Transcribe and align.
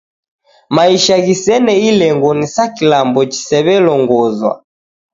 Maisha 0.75 1.15
ghisene 1.25 1.73
ilengo 1.89 2.29
ni 2.37 2.47
sa 2.53 2.63
kilambo 2.75 3.21
chisew'elongozwa. 3.31 4.53